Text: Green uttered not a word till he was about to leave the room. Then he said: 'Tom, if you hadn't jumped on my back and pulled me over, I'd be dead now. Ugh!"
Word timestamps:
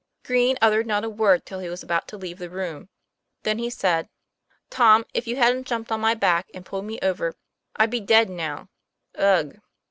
Green 0.25 0.57
uttered 0.63 0.87
not 0.87 1.03
a 1.03 1.09
word 1.11 1.45
till 1.45 1.59
he 1.59 1.69
was 1.69 1.83
about 1.83 2.07
to 2.07 2.17
leave 2.17 2.39
the 2.39 2.49
room. 2.49 2.89
Then 3.43 3.59
he 3.59 3.69
said: 3.69 4.09
'Tom, 4.71 5.05
if 5.13 5.27
you 5.27 5.35
hadn't 5.35 5.67
jumped 5.67 5.91
on 5.91 6.01
my 6.01 6.15
back 6.15 6.47
and 6.55 6.65
pulled 6.65 6.85
me 6.85 6.97
over, 7.03 7.35
I'd 7.75 7.91
be 7.91 7.99
dead 7.99 8.27
now. 8.27 8.69
Ugh!" 9.15 9.59